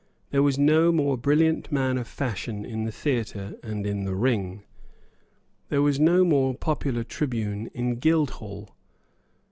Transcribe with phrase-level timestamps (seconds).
[0.31, 4.63] There was no more brilliant man of fashion in the theatre and in the ring.
[5.69, 8.75] There was no more popular tribune in Guildhall.